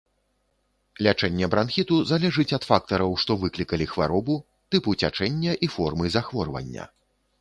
Лячэнне 1.07 1.49
бранхіту 1.53 1.97
залежыць 2.11 2.47
ад 2.59 2.63
фактараў, 2.69 3.13
што 3.25 3.31
выклікалі 3.43 3.85
хваробу, 3.95 4.41
тыпу 4.77 4.89
цячэння 5.03 5.53
і 5.69 5.71
формы 5.75 6.05
захворвання. 6.17 6.83